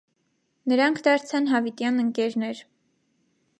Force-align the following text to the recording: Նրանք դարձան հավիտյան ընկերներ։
Նրանք 0.73 1.01
դարձան 1.09 1.51
հավիտյան 1.53 2.01
ընկերներ։ 2.07 2.65